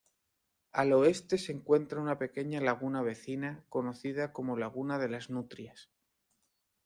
Al 0.71 0.93
Oeste 0.93 1.37
se 1.37 1.51
encuentra 1.51 2.01
una 2.01 2.17
pequeña 2.17 2.59
laguna 2.59 3.03
vecina 3.03 3.63
conocida 3.69 4.33
como 4.33 4.57
laguna 4.57 4.97
de 4.97 5.09
las 5.09 5.29
Nutrias. 5.29 5.91